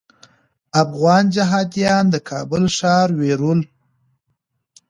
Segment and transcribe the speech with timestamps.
[0.83, 3.59] افغان جهاديان د کابل ښار ویرول.